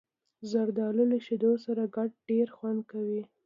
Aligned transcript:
زردالو 0.51 1.03
له 1.11 1.17
شیدو 1.25 1.51
سره 1.65 1.83
ګډ 1.95 2.09
ډېر 2.29 2.47
خوند 2.57 2.81
کوي. 2.91 3.21